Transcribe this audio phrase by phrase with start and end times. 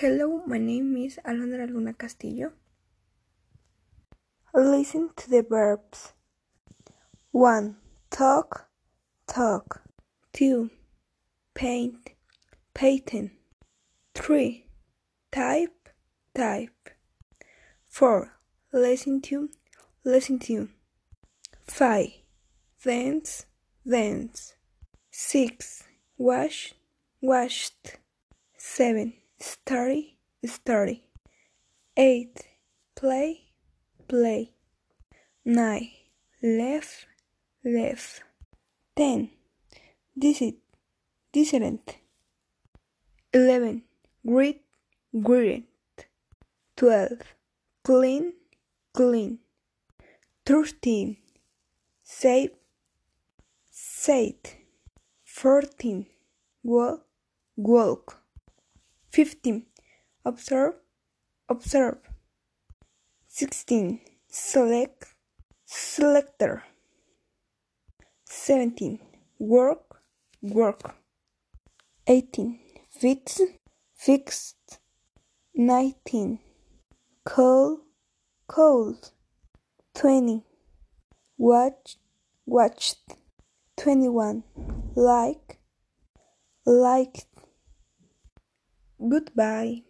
[0.00, 2.52] Hello, my name is Alondra Luna Castillo.
[4.52, 6.12] Listen to the verbs.
[7.30, 7.76] 1.
[8.10, 8.68] Talk,
[9.26, 9.80] talk.
[10.34, 10.68] 2.
[11.54, 12.10] Paint,
[12.74, 13.30] painting.
[14.14, 14.66] 3.
[15.32, 15.88] Type,
[16.34, 16.90] type.
[17.88, 18.32] 4.
[18.74, 19.48] Listen to,
[20.04, 20.68] listen to.
[21.68, 22.08] 5.
[22.84, 23.46] Dance,
[23.90, 24.56] dance.
[25.10, 25.84] 6.
[26.18, 26.74] Wash,
[27.22, 27.96] washed.
[28.58, 29.14] 7.
[29.38, 31.04] Study, study.
[31.96, 32.40] 8.
[32.94, 33.40] Play,
[34.08, 34.52] play.
[35.44, 35.90] 9.
[36.42, 37.06] Left,
[37.64, 38.22] left.
[38.96, 39.30] 10.
[40.16, 40.56] Visit,
[41.32, 41.96] different.
[43.34, 43.82] 11.
[44.26, 44.62] Greet,
[45.22, 45.68] greet.
[46.76, 47.12] 12.
[47.84, 48.32] Clean,
[48.94, 49.38] clean.
[50.46, 51.16] 13.
[52.02, 52.50] Save,
[53.70, 54.54] saved.
[55.24, 56.06] 14.
[56.62, 57.04] Walk,
[57.56, 58.25] walk.
[59.16, 59.64] 15.
[60.26, 60.74] Observe,
[61.48, 61.96] observe.
[63.28, 63.98] 16.
[64.28, 65.14] Select,
[65.64, 66.64] selector.
[68.26, 68.98] 17.
[69.38, 70.02] Work,
[70.42, 70.96] work.
[72.06, 72.58] 18.
[72.90, 73.40] Fix,
[73.94, 74.80] fixed.
[75.54, 76.38] 19.
[77.24, 77.78] Call,
[78.46, 79.12] called.
[79.94, 80.44] 20.
[81.38, 81.96] Watch,
[82.44, 82.98] watched.
[83.78, 84.44] 21.
[84.94, 85.58] Like,
[86.66, 87.35] liked.
[89.00, 89.85] Goodbye.